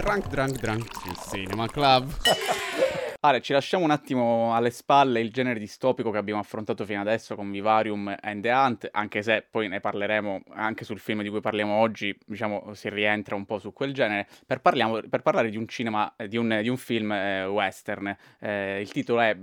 [0.00, 0.88] Drunk Drunk Drunk
[1.28, 2.10] Cinema Club.
[3.20, 7.34] Ale, ci lasciamo un attimo alle spalle il genere distopico che abbiamo affrontato fino adesso
[7.34, 11.42] con Vivarium and the Hunt, anche se poi ne parleremo anche sul film di cui
[11.42, 15.58] parliamo oggi, diciamo, si rientra un po' su quel genere, per, parliamo, per parlare di
[15.58, 18.16] un cinema, di un, di un film eh, western.
[18.38, 19.36] Eh, il titolo è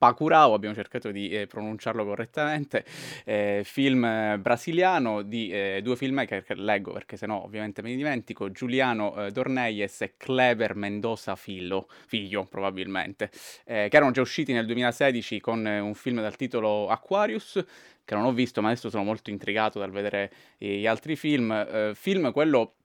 [0.00, 2.84] Bacurau, abbiamo cercato di eh, pronunciarlo correttamente,
[3.24, 7.96] eh, film eh, brasiliano di eh, due filmmaker che leggo perché sennò ovviamente me ne
[7.96, 13.28] dimentico, Giuliano eh, Dornelles e Kleber Mendoza Fillo, figlio probabilmente,
[13.64, 17.64] eh, che erano già usciti nel 2016 con un film dal titolo Aquarius,
[18.04, 22.30] che non ho visto ma adesso sono molto intrigato dal vedere gli altri film, film
[22.30, 22.77] quello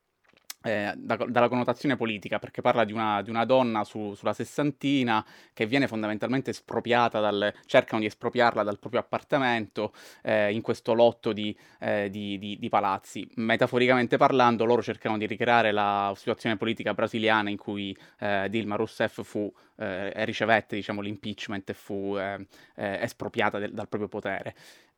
[0.63, 5.23] eh, da, dalla connotazione politica, perché parla di una, di una donna su, sulla sessantina
[5.53, 11.33] che viene fondamentalmente espropriata, dal, cercano di espropriarla dal proprio appartamento eh, in questo lotto
[11.33, 13.29] di, eh, di, di, palazzi.
[13.35, 19.21] Metaforicamente parlando, loro cercano di ricreare la situazione politica brasiliana in cui eh, Dilma Rousseff
[19.21, 24.55] fu, eh, ricevette diciamo, l'impeachment e fu eh, espropriata del, dal proprio potere.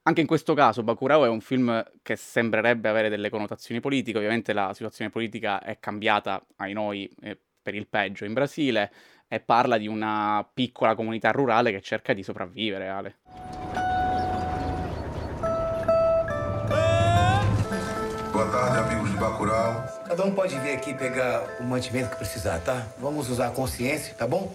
[0.07, 4.53] Anche in questo caso Bacurau è un film che sembrerebbe avere delle connotazioni politiche, ovviamente
[4.53, 8.91] la situazione politica è cambiata ai noi eh, per il peggio in Brasile
[9.27, 13.15] e parla di una piccola comunità rurale che cerca di sopravvivere, Ale.
[18.31, 20.03] Boa tarde, amigos de Bacurau.
[20.07, 22.85] Cada um pode vir aqui pegar o mantimento que precisar, tá?
[22.99, 24.53] Vamos usar a consciência, tá bom?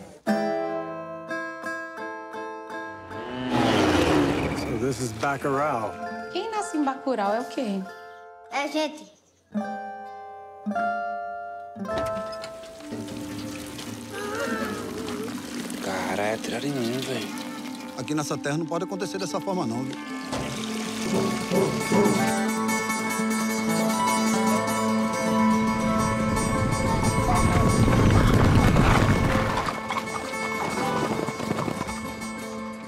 [4.91, 5.95] This is Bacurau.
[6.33, 7.81] Quem nasce em Bacurau é o quê?
[8.51, 9.07] É gente.
[15.85, 17.29] Cara, é tirar em mim, velho.
[17.97, 19.95] Aqui nessa terra não pode acontecer dessa forma, não, viu?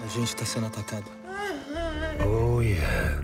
[0.02, 1.21] A gente está sendo atacado.
[2.62, 3.20] Oh, yeah.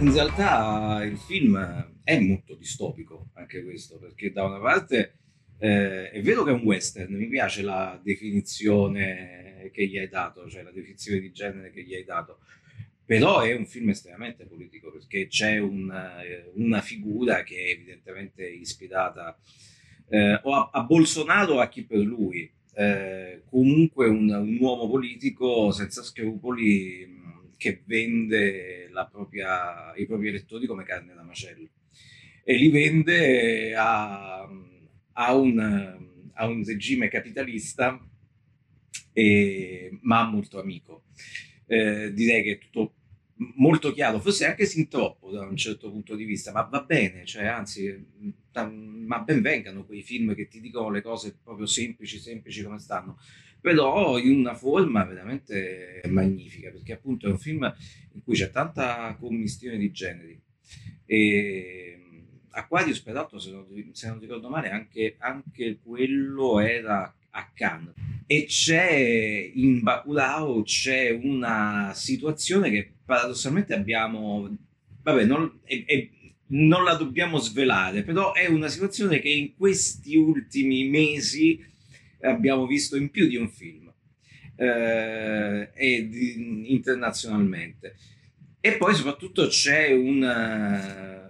[0.00, 5.18] In realtà il film è molto distopico, anche questo, perché da una parte
[5.58, 10.48] eh, è vero che è un western, mi piace la definizione che gli hai dato,
[10.48, 12.40] cioè la definizione di genere che gli hai dato,
[13.04, 15.92] però è un film estremamente politico perché c'è un,
[16.54, 19.38] una figura che è evidentemente ispirata
[20.10, 22.50] eh, o a, a, Bolsonaro a chi per lui.
[22.74, 27.18] Eh, comunque un, un, uomo politico senza scrupoli
[27.56, 31.68] che vende propria, i propri elettori come carne da macello
[32.44, 34.48] e li vende a,
[35.12, 35.58] a, un,
[36.34, 38.00] a un, regime capitalista
[39.12, 41.04] e, ma molto amico.
[41.66, 42.94] Eh, direi che è tutto
[43.56, 47.24] molto chiaro, forse anche sin troppo da un certo punto di vista, ma va bene,
[47.24, 48.06] cioè anzi,
[48.52, 53.18] ma ben vengano quei film che ti dicono le cose proprio semplici, semplici come stanno,
[53.60, 57.72] però in una forma veramente magnifica, perché appunto è un film
[58.12, 60.40] in cui c'è tanta commistione di generi.
[61.04, 62.00] E
[62.50, 67.94] Aquarius, peraltro, se non, se non ricordo male, anche, anche quello era a Cannes.
[68.26, 74.48] E c'è in Bacurau c'è una situazione che paradossalmente abbiamo,
[75.02, 76.08] vabbè, non, è, è,
[76.50, 81.64] non la dobbiamo svelare, però è una situazione che in questi ultimi mesi
[82.20, 83.92] abbiamo visto in più di un film
[84.56, 86.10] eh, e
[86.64, 87.96] internazionalmente.
[88.60, 91.28] E poi soprattutto c'è una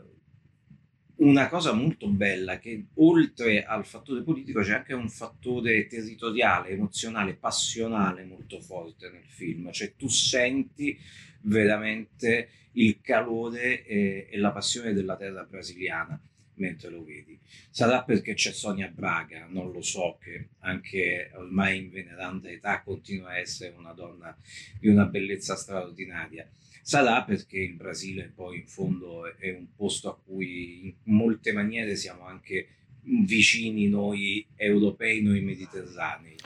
[1.20, 7.34] una cosa molto bella che oltre al fattore politico c'è anche un fattore territoriale, emozionale,
[7.34, 10.98] passionale molto forte nel film, cioè tu senti
[11.42, 16.20] veramente il calore e, e la passione della terra brasiliana
[16.54, 17.38] mentre lo vedi.
[17.70, 23.30] Sarà perché c'è Sonia Braga, non lo so, che anche ormai in veneranda età continua
[23.30, 24.36] a essere una donna
[24.78, 26.46] di una bellezza straordinaria
[26.82, 31.94] Sarà perché il Brasile poi in fondo è un posto a cui in molte maniere
[31.94, 32.68] siamo anche
[33.02, 36.36] vicini noi europei, noi mediterranei.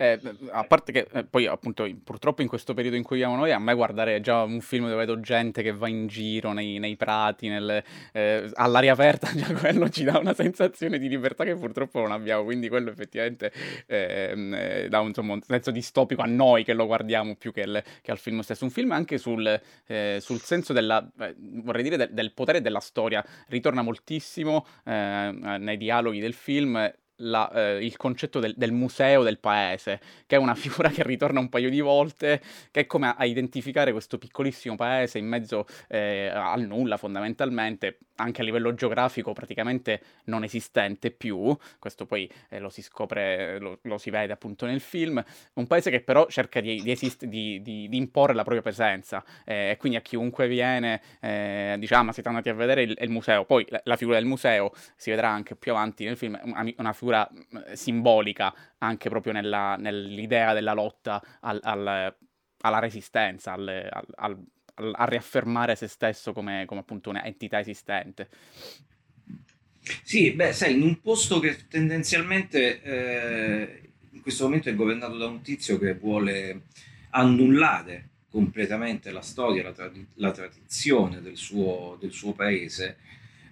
[0.00, 3.50] Eh, a parte che eh, poi appunto purtroppo in questo periodo in cui viviamo noi
[3.50, 6.94] a me guardare già un film dove vedo gente che va in giro nei, nei
[6.94, 11.98] prati nel, eh, all'aria aperta già quello ci dà una sensazione di libertà che purtroppo
[12.00, 12.44] non abbiamo.
[12.44, 13.52] Quindi quello effettivamente
[13.86, 17.62] ehm, eh, dà un, insomma, un, senso distopico a noi che lo guardiamo più che,
[17.62, 18.64] il, che al film stesso.
[18.64, 22.80] Un film anche sul, eh, sul senso della eh, vorrei dire del, del potere della
[22.80, 23.24] storia.
[23.48, 30.00] Ritorna moltissimo nei dialoghi del film la, eh, il concetto del, del, museo del paese,
[30.26, 33.24] che è una figura che ritorna un paio di volte, che è come a, a
[33.24, 40.00] identificare questo piccolissimo paese in mezzo eh, al nulla fondamentalmente, anche a livello geografico praticamente
[40.24, 44.80] non esistente più, questo poi eh, lo si scopre, lo, lo, si vede appunto nel
[44.80, 45.22] film,
[45.54, 49.70] un paese che però cerca di, di, esist- di, di imporre la propria presenza eh,
[49.70, 53.64] e quindi a chiunque viene eh, diciamo siete andati a vedere il, il museo, poi
[53.68, 57.07] la, la, figura del museo si vedrà anche più avanti nel film, una, una figura
[57.74, 62.16] simbolica anche proprio nella, nell'idea della lotta al, al,
[62.60, 64.44] alla resistenza, al
[64.80, 68.28] a riaffermare se stesso come, come appunto un'entità esistente.
[70.02, 73.80] Sì, beh, sai, in un posto che tendenzialmente eh,
[74.10, 76.62] in questo momento è governato da un tizio che vuole
[77.10, 82.98] annullare completamente la storia, la, tra- la tradizione del suo, del suo paese,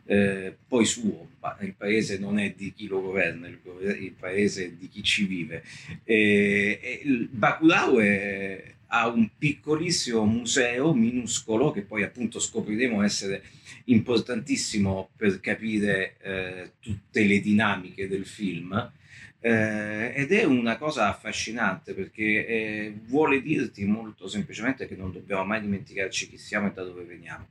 [0.06, 3.58] eh, poi suo, ma il paese non è di chi lo governa, il,
[4.00, 5.62] il paese è di chi ci vive.
[6.04, 13.42] E, e il Bakulau è, ha un piccolissimo museo minuscolo che poi appunto scopriremo essere
[13.86, 18.92] importantissimo per capire eh, tutte le dinamiche del film
[19.40, 25.44] eh, ed è una cosa affascinante perché eh, vuole dirti molto semplicemente che non dobbiamo
[25.44, 27.50] mai dimenticarci chi siamo e da dove veniamo.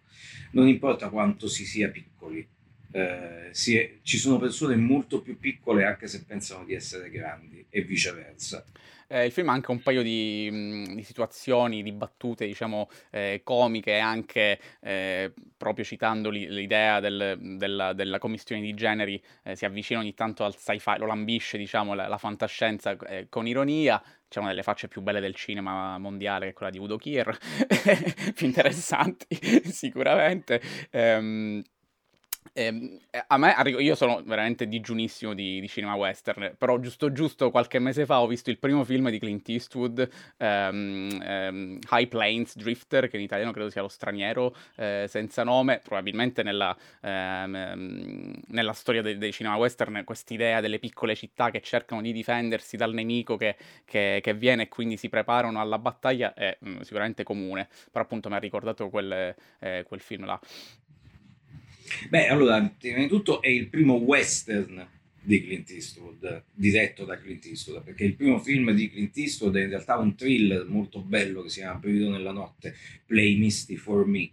[0.52, 2.46] Non importa quanto si sia piccoli
[2.96, 7.82] eh, è, ci sono persone molto più piccole anche se pensano di essere grandi e
[7.82, 8.64] viceversa
[9.08, 13.42] eh, il film ha anche un paio di, mm, di situazioni, di battute, diciamo, eh,
[13.44, 20.00] comiche, anche eh, proprio citando l'idea del, della, della, commissione di generi, eh, si avvicina
[20.00, 24.02] ogni tanto al sci-fi, lo lambisce, diciamo, la, la fantascienza eh, con ironia.
[24.28, 27.38] C'è una delle facce più belle del cinema mondiale, che è quella di Udo Kier,
[28.34, 29.28] più interessanti
[29.70, 30.62] sicuramente.
[30.92, 31.62] Um,
[32.58, 37.80] eh, a me, io sono veramente digiunissimo di, di, cinema western, però giusto giusto qualche
[37.80, 43.10] mese fa ho visto il primo film di Clint Eastwood, um, um, High Plains Drifter,
[43.10, 49.02] che in italiano credo sia lo straniero eh, senza nome, probabilmente nella, um, nella storia
[49.02, 53.58] dei de cinema western quest'idea delle piccole città che cercano di difendersi dal nemico che,
[53.84, 58.06] che, che viene e quindi si preparano alla battaglia è mh, mm, sicuramente comune, però
[58.06, 60.40] appunto mi ha ricordato quel, eh, quel film là.
[62.10, 64.88] Beh, allora, prima di tutto è il primo western
[65.22, 69.64] di Clint Eastwood, diretto da Clint Eastwood, perché il primo film di Clint Eastwood è
[69.64, 74.06] in realtà un thriller molto bello che si chiama Periodo nella notte, Play Misty for
[74.06, 74.30] Me,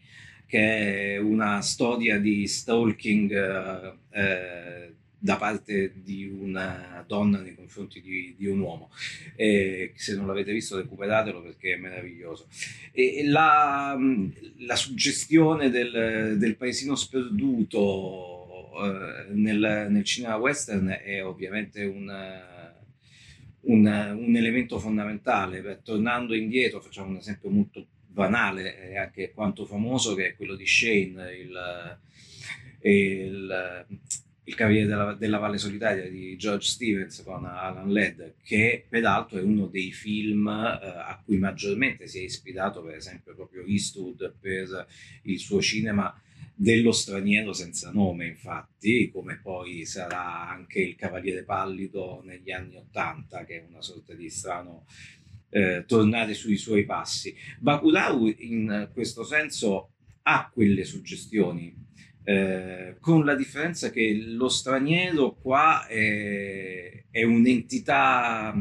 [0.46, 8.00] che è una storia di stalking eh, eh, da parte di una donna nei confronti
[8.00, 8.90] di, di un uomo.
[9.36, 12.48] E se non l'avete visto, recuperatelo perché è meraviglioso.
[12.90, 13.96] E la,
[14.58, 22.40] la suggestione del, del, paesino sperduto eh, nel, nel, cinema western è ovviamente un.
[23.64, 25.60] Un, un, elemento fondamentale.
[25.60, 30.56] Per, tornando indietro, facciamo un esempio molto banale e anche quanto famoso, che è quello
[30.56, 31.98] di Shane, il,
[32.80, 33.86] il,
[34.44, 39.42] il Cavaliere della, della, Valle Solitaria di George Stevens con Alan Ladd, che peraltro è
[39.42, 44.86] uno dei film eh, a cui maggiormente si è ispirato, per esempio, proprio Eastwood per
[45.22, 46.20] il suo cinema
[46.54, 53.44] dello straniero senza nome, infatti, come poi sarà anche il Cavaliere Pallido negli anni Ottanta,
[53.44, 54.86] che è una sorta di strano
[55.50, 57.34] eh, tornare sui suoi passi.
[57.58, 59.92] Bakulau in questo senso
[60.22, 61.74] ha quelle suggestioni
[62.24, 68.54] eh, con la differenza che lo straniero qua è, è un'entità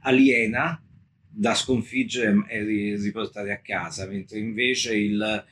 [0.00, 0.80] aliena
[1.28, 5.44] da sconfiggere e riportare a casa, mentre invece il,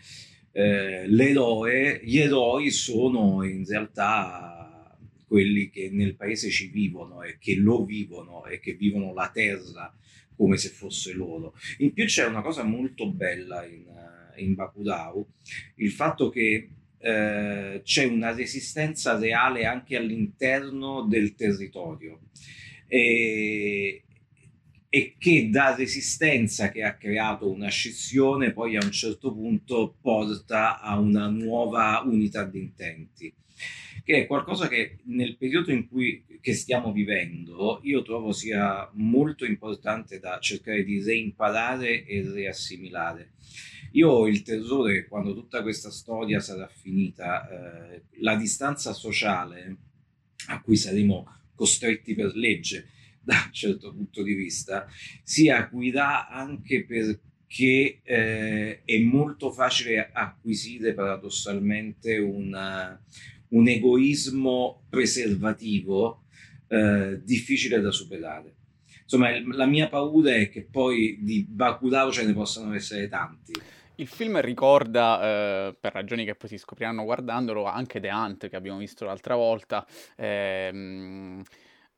[0.53, 4.97] eh, l'eroe, gli eroi sono in realtà
[5.27, 9.95] quelli che nel paese ci vivono e che lo vivono e che vivono la terra
[10.37, 11.55] come se fosse loro.
[11.79, 13.85] In più c'è una cosa molto bella in,
[14.37, 15.27] in Bakudau,
[15.77, 16.69] il fatto che
[17.05, 22.21] eh, c'è una resistenza reale anche all'interno del territorio.
[22.87, 24.05] E,
[24.89, 30.81] e che da resistenza che ha creato una scissione poi a un certo punto porta
[30.81, 33.35] a una nuova unità di intenti
[34.05, 40.21] che è qualcosa che nel periodo in cui stiamo vivendo io trovo sia molto importante
[40.21, 43.33] da cercare di reimparare e riassimilare
[43.95, 49.77] io ho il terrore che quando tutta questa storia sarà finita, eh, la distanza sociale
[50.49, 52.89] a cui saremo costretti per legge
[53.23, 54.87] da un certo punto di vista
[55.23, 63.01] si acuirà anche perché eh, è molto facile acquisire paradossalmente una,
[63.51, 66.25] un egoismo preservativo
[66.67, 68.57] eh, difficile da superare.
[69.03, 73.53] Insomma, la mia paura è che poi di Bacurau ce ne possano essere tanti.
[73.97, 75.23] Il film ricorda,
[75.69, 79.37] eh, per ragioni che poi si scopriranno guardandolo, anche The Hunt che abbiamo visto l'altra
[79.37, 79.87] volta.
[80.17, 81.41] Ehm,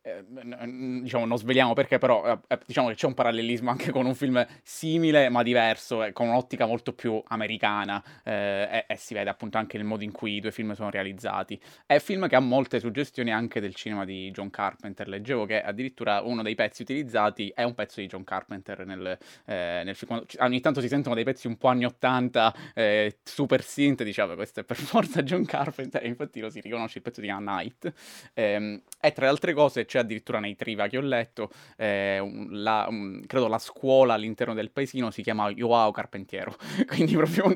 [0.06, 4.06] Ehm, diciamo, non sveliamo perché, però eh, eh, diciamo che c'è un parallelismo anche con
[4.06, 9.30] un film simile ma diverso, eh, con un'ottica molto più americana e, e, si vede
[9.30, 11.60] appunto anche nel modo in cui i due film sono realizzati.
[11.84, 15.08] È un film che ha molte suggestioni anche del cinema di John Carpenter.
[15.08, 19.94] Leggevo che addirittura uno dei pezzi utilizzati è un pezzo di John Carpenter nel, nel
[19.96, 20.24] film.
[20.38, 24.60] Ogni tanto si sentono dei pezzi un po' anni 80, eh, super synth, diciamo questo
[24.60, 27.92] è per forza John Carpenter, infatti lo si riconosce, il pezzo di A Night.
[28.34, 32.46] Ehm, e tra le altre cose c'è c'è addirittura nei triva che ho letto, eh,
[32.50, 36.54] la, um, credo la scuola all'interno del paesino si chiama Joao Carpentiero,
[36.86, 37.54] quindi proprio un,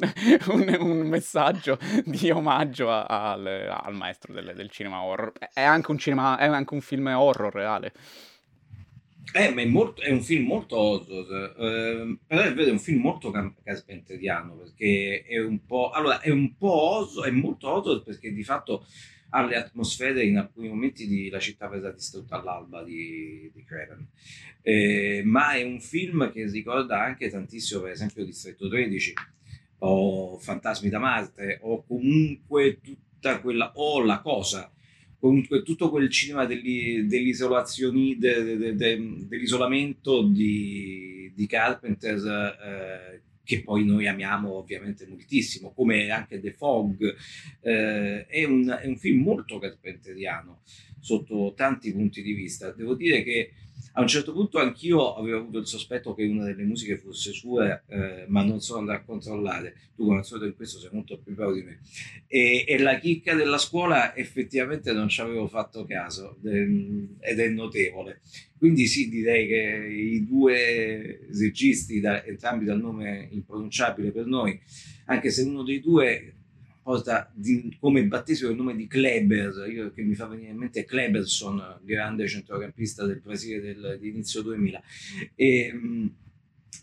[0.48, 5.32] un, un messaggio di omaggio a, a, al, al, maestro del, del, cinema horror.
[5.52, 7.92] È anche un, cinema, è anche un film horror reale.
[9.32, 13.30] Eh, ma è, molto, è, un film molto horror, eh, però è un film molto
[13.30, 18.42] carpenteriano perché è un po', allora, è un po' horror, è molto horror perché di
[18.42, 18.86] fatto
[19.30, 24.06] alle atmosfere in alcuni momenti di La città verrà distrutta all'alba di, di Craven.
[24.62, 29.14] Eh, ma è un film che ricorda anche tantissimo, per esempio, Distretto 13
[29.82, 34.70] o Fantasmi da Marte o comunque tutta quella o La Cosa
[35.20, 43.64] comunque tutto quel cinema degli, dell'isolazione, de, de, de, dell'isolamento di, di Carpenter eh, che
[43.64, 47.16] poi noi amiamo ovviamente moltissimo, come anche The Fog,
[47.62, 50.60] eh, è, un, è, un, film molto carpenteriano
[51.00, 52.70] sotto tanti punti di vista.
[52.70, 53.50] Devo dire che
[53.92, 57.82] a un certo punto anch'io avevo avuto il sospetto che una delle musiche fosse sue,
[57.88, 59.74] eh, ma non sono andato a controllare.
[59.96, 61.80] Tu, come al solito, in questo sei molto più bravo di me.
[62.28, 68.20] E, e la chicca della scuola effettivamente non ci avevo fatto caso ed è notevole.
[68.56, 74.60] Quindi sì, direi che i due registi, da, entrambi dal nome impronunciabile per noi,
[75.06, 76.34] anche se uno dei due
[76.82, 80.84] porta di, come battesimo il nome di Kleber, io, che mi fa venire in mente
[80.84, 84.82] Kleberson, grande centrocampista del Brasile del, di inizio 2000.
[85.34, 85.80] E,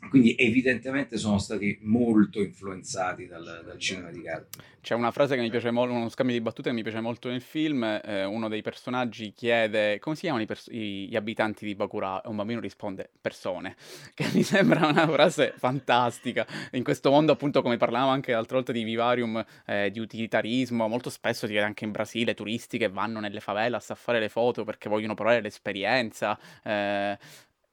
[0.08, 4.58] quindi evidentemente sono stati molto influenzati dal, dal cinema di Carpi.
[4.88, 7.28] C'è una frase che mi piace molto, uno scambio di battute che mi piace molto
[7.28, 12.22] nel film, eh, uno dei personaggi chiede come si chiamano pers- gli abitanti di Bakura
[12.22, 13.76] e un bambino risponde persone,
[14.16, 16.48] che mi sembra una frase fantastica.
[16.72, 21.10] In questo mondo appunto come parlavamo anche l'altra volta di vivarium, eh, di utilitarismo, molto
[21.10, 24.64] spesso si vede anche in Brasile turisti che vanno nelle favelas a fare le foto
[24.64, 26.40] perché vogliono provare l'esperienza.
[26.64, 27.18] Eh,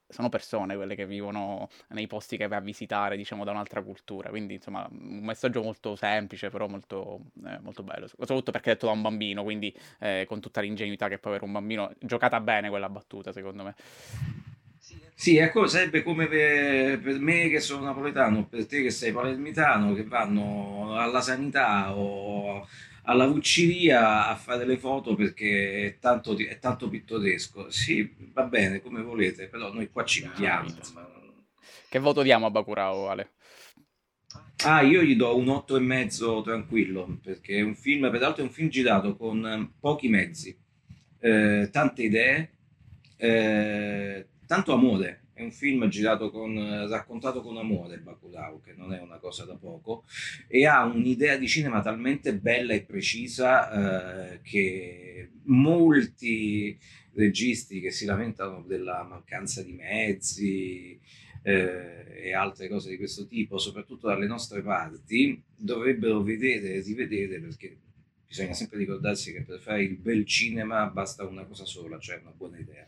[0.07, 4.29] sono persone quelle che vivono nei posti che vai a visitare, diciamo, da un'altra cultura.
[4.29, 8.07] Quindi, insomma, un messaggio molto semplice, però molto, eh, molto bello.
[8.07, 11.45] Soprattutto perché è detto da un bambino, quindi eh, con tutta l'ingenuità che può avere
[11.45, 11.91] un bambino.
[11.99, 13.75] Giocata bene quella battuta, secondo me.
[15.17, 19.93] Sì, ecco, sarebbe come per, per, me che sono napoletano, per te che sei palermitano,
[19.93, 22.67] che vanno alla sanità o
[23.05, 27.69] alla Vucciria a fare le foto perché è tanto, è tanto pittoresco.
[27.69, 30.73] Sì, va bene, come volete, però noi qua ci viviamo.
[31.89, 33.31] Che voto diamo a Bacurao, Ale?
[34.65, 38.69] Ah, io gli do un 8,5 tranquillo, perché è un film, peraltro è un film
[38.69, 40.57] girato con pochi mezzi,
[41.19, 42.57] eh, tante idee,
[43.17, 49.01] eh, tanto amore, è un film girato con, raccontato con amore, Bacurau, che non è
[49.01, 50.05] una cosa da poco,
[50.47, 56.79] e ha un'idea di cinema talmente bella e precisa eh, che molti
[57.15, 60.97] registi che si lamentano della mancanza di mezzi
[61.43, 67.41] eh, e altre cose di questo tipo, soprattutto dalle nostre parti, dovrebbero vedere e rivedere
[67.41, 67.77] perché
[68.25, 72.33] bisogna sempre ricordarsi che per fare il bel cinema basta una cosa sola, cioè una
[72.35, 72.87] buona idea.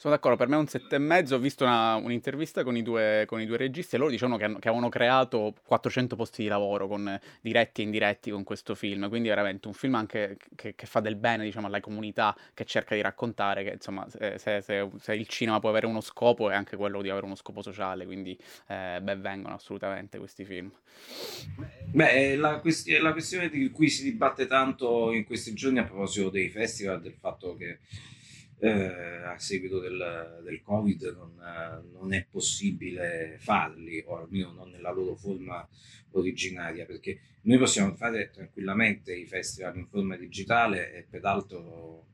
[0.00, 1.34] Sono d'accordo, per me è un sette e mezzo.
[1.34, 4.46] Ho visto una, un'intervista con i, due, con i due registi e loro dicevano che,
[4.60, 9.08] che, avevano creato 400 posti di lavoro con, diretti e indiretti con questo film.
[9.08, 12.94] Quindi veramente un film anche che, che fa del bene diciamo, alla comunità, che cerca
[12.94, 16.76] di raccontare che insomma se, se, se, il cinema può avere uno scopo è anche
[16.76, 18.06] quello di avere uno scopo sociale.
[18.06, 18.38] Quindi
[18.68, 20.70] eh, ben assolutamente questi film.
[21.90, 26.30] Beh, la, quest- la questione di cui si dibatte tanto in questi giorni a proposito
[26.30, 27.80] dei festival, del fatto che
[28.60, 34.92] eh, a seguito del, del Covid non, non, è possibile farli, o almeno non nella
[34.92, 35.66] loro forma
[36.12, 42.06] originaria, perché noi possiamo fare tranquillamente i festival in forma digitale e peraltro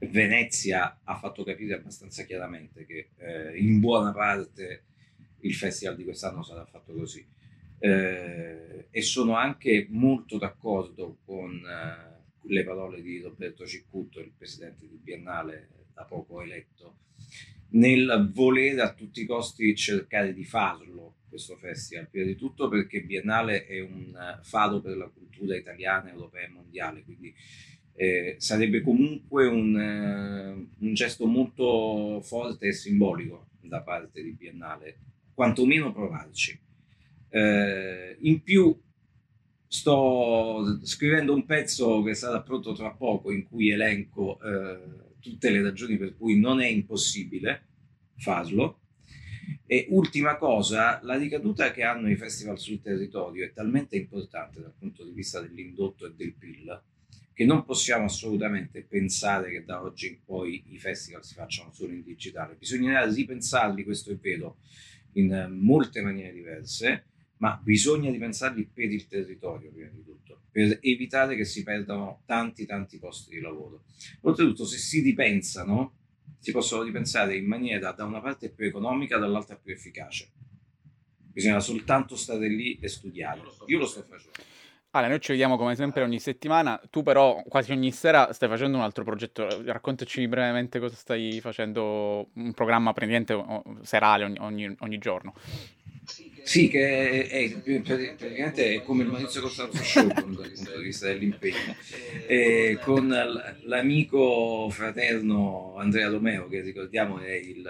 [0.00, 4.84] Venezia ha fatto capire abbastanza chiaramente che eh, in buona parte
[5.40, 7.26] il festival di quest'anno sarà fatto così.
[7.78, 11.60] Eh, e sono anche molto d'accordo con...
[12.44, 16.96] Le parole di Roberto Ciccutto, il presidente del Biennale da poco eletto,
[17.70, 23.02] nel volere a tutti i costi cercare di farlo questo festival, prima di tutto perché
[23.02, 27.34] Biennale è un faro per la cultura italiana, europea e mondiale, quindi
[27.94, 34.98] eh, sarebbe comunque un, eh, un, gesto molto forte e simbolico da parte di Biennale,
[35.32, 36.58] quantomeno provarci.
[37.30, 38.78] Eh, in più
[39.72, 45.62] sto scrivendo un pezzo che sarà pronto tra poco in cui elenco eh, tutte le
[45.62, 47.68] ragioni per cui non è impossibile
[48.18, 48.80] farlo.
[49.64, 54.74] E ultima cosa, la ricaduta che hanno i festival sul territorio è talmente importante dal
[54.78, 56.82] punto di vista dell'indotto e del PIL
[57.32, 61.94] che non possiamo assolutamente pensare che da oggi in poi i festival si facciano solo
[61.94, 62.56] in digitale.
[62.56, 64.58] Bisognerà ripensarli, questo è vero,
[65.12, 67.06] in molte maniere diverse,
[67.42, 72.66] ma bisogna ripensarli per il territorio prima di tutto, per evitare che si perdano tanti
[72.66, 73.82] tanti posti di lavoro.
[74.20, 75.96] Oltretutto, se si ripensano,
[76.38, 80.30] si possono ripensare in maniera da una parte più economica, dall'altra più efficace.
[81.18, 83.40] Bisogna soltanto stare lì e studiare.
[83.66, 84.38] Io lo sto facendo.
[84.90, 88.76] Ale, noi ci vediamo come sempre ogni settimana, tu però quasi ogni sera stai facendo
[88.76, 93.34] un altro progetto, raccontaci brevemente cosa stai facendo, un programma praticamente
[93.80, 95.32] serale ogni, ogni, ogni giorno.
[96.42, 101.06] Sì, che è, è, praticamente è come il Maurizio Costanzo Show dal punto di vista
[101.06, 101.76] dell'impegno,
[102.26, 103.08] e con
[103.64, 107.62] l'amico fraterno Andrea Romeo, che ricordiamo è, il,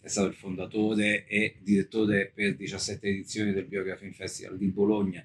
[0.00, 5.24] è stato il fondatore e direttore per 17 edizioni del Biography Festival di Bologna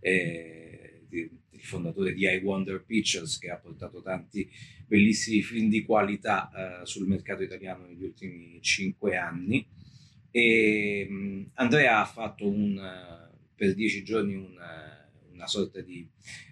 [0.00, 4.48] eh, il fondatore di I Wonder Pictures che ha portato tanti
[4.86, 9.66] bellissimi film di qualità eh, sul mercato italiano negli ultimi cinque anni.
[10.30, 12.80] E, Andrea ha fatto un,
[13.54, 14.56] per dieci giorni un,
[15.32, 16.06] una sorta di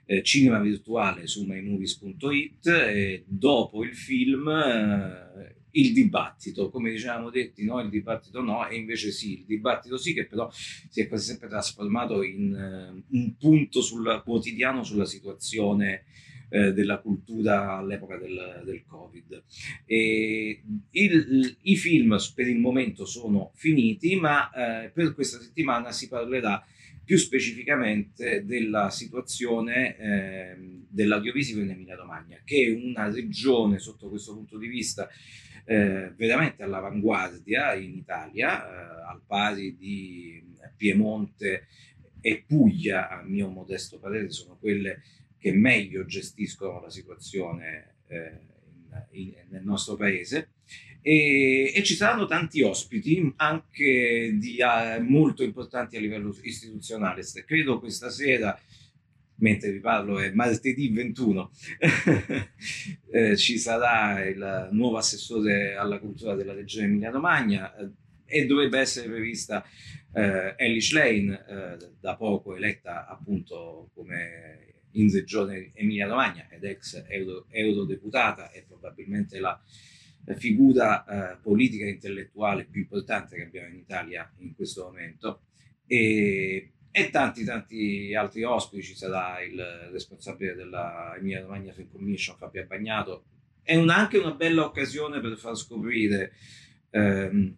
[0.07, 7.65] eh, cinema virtuale su mymovies.it e dopo il film eh, il dibattito, come dicevamo detti,
[7.65, 11.27] no, il dibattito no, e invece sì, il dibattito sì, che però si è quasi
[11.27, 16.05] sempre trasformato in uh, un punto sul quotidiano sulla situazione
[16.49, 19.43] eh, della cultura all'epoca del, del Covid.
[19.87, 26.65] Il, I film per il momento sono finiti, ma eh, per questa settimana si parlerà
[27.05, 30.57] più specificamente della situazione eh,
[30.89, 35.09] dell'audiovisivo in Emilia Romagna, che è una regione sotto questo punto di vista
[35.65, 40.43] eh, veramente all'avanguardia in Italia, eh, al pari di
[40.77, 41.69] Piemonte
[42.21, 45.03] e Puglia, a mio modesto parere, sono quelle
[45.47, 48.33] che meglio gestiscono la situazione eh,
[49.13, 50.55] in, in, nel nostro paese.
[51.01, 57.23] E, e, ci saranno tanti ospiti, anche di, uh, molto importanti a livello istituzionale.
[57.47, 58.61] Credo questa sera
[59.37, 61.51] mentre vi parlo è martedì 21,
[63.13, 67.91] eh, ci sarà il nuovo assessore alla cultura della regione Emilia-Romagna eh,
[68.25, 69.63] e dovrebbe essere prevista
[70.13, 74.67] eh, Ellie Lane, eh, da poco eletta appunto come
[74.99, 79.61] in regione Emilia-Romagna ed ex euro, eurodeputata e probabilmente la
[80.37, 85.43] figura eh, politica e intellettuale più importante che abbiamo in Italia in questo momento.
[85.87, 92.39] E e tanti tanti altri ospiti, ci sarà il responsabile della Emilia Romagna Film Commission
[92.39, 93.25] Fabio Bagnato,
[93.61, 96.33] è un, anche una bella occasione per far scoprire
[96.89, 97.55] ehm,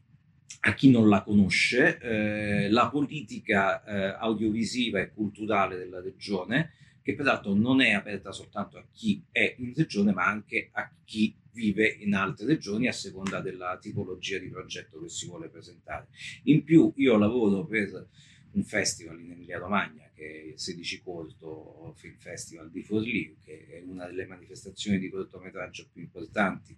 [0.62, 6.72] a chi non la conosce eh, la politica eh, audiovisiva e culturale della regione,
[7.08, 11.34] che peraltro non è aperta soltanto a chi è in regione, ma anche a chi
[11.52, 16.08] vive in altre regioni a seconda della tipologia di progetto che si vuole presentare.
[16.42, 18.08] In più io lavoro per
[18.50, 23.66] un festival in Emilia Romagna che è il 16 Corto Film Festival di Forlì, che
[23.70, 26.76] è una delle manifestazioni di cortometraggio più importanti,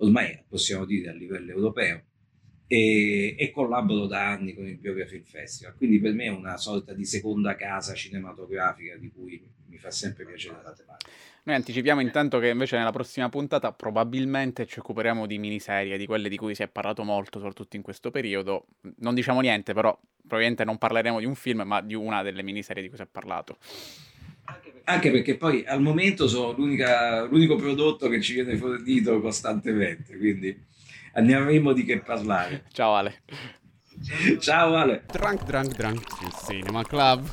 [0.00, 2.04] ormai possiamo dire a livello europeo,
[2.72, 6.56] e, e collaboro da anni con il Biography Film Festival, quindi per me è una
[6.56, 11.10] sorta di seconda casa cinematografica di cui mi fa sempre piacere fare parte.
[11.42, 16.30] Noi anticipiamo intanto che invece nella prossima puntata probabilmente ci occuperemo di miniserie, di quelle
[16.30, 18.68] di cui si è parlato molto, soprattutto in questo periodo.
[19.00, 22.80] Non diciamo niente, però probabilmente non parleremo di un film, ma di una delle miniserie
[22.80, 23.58] di cui si è parlato.
[24.84, 30.70] Anche perché poi al momento sono l'unico prodotto che ci viene fornito costantemente, quindi
[31.34, 32.64] avremo di che parlare.
[32.72, 33.22] Ciao Ale.
[34.40, 35.04] Ciao Ale.
[35.12, 36.04] Drunk, drunk, drunk,
[36.46, 37.28] Cinema Club.